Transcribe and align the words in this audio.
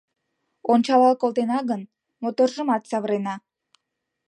Ончалал 0.71 1.15
колтена 1.21 1.59
гын, 1.69 1.81
моторжымат 2.21 2.83
савырена 2.89 3.35